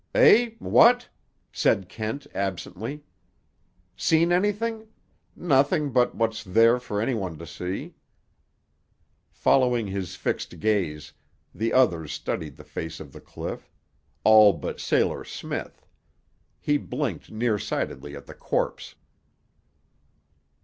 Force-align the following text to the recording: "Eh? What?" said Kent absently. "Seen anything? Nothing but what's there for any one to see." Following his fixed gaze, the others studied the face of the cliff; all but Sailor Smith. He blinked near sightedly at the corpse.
"Eh? 0.15 0.55
What?" 0.57 1.09
said 1.51 1.87
Kent 1.87 2.25
absently. 2.33 3.03
"Seen 3.95 4.31
anything? 4.31 4.87
Nothing 5.35 5.91
but 5.91 6.15
what's 6.15 6.43
there 6.43 6.79
for 6.79 6.99
any 6.99 7.13
one 7.13 7.37
to 7.37 7.45
see." 7.45 7.93
Following 9.29 9.85
his 9.85 10.15
fixed 10.15 10.59
gaze, 10.59 11.13
the 11.53 11.71
others 11.71 12.11
studied 12.11 12.55
the 12.55 12.63
face 12.63 12.99
of 12.99 13.11
the 13.13 13.21
cliff; 13.21 13.69
all 14.23 14.53
but 14.53 14.79
Sailor 14.79 15.23
Smith. 15.23 15.85
He 16.59 16.77
blinked 16.79 17.29
near 17.29 17.59
sightedly 17.59 18.15
at 18.15 18.25
the 18.25 18.33
corpse. 18.33 18.95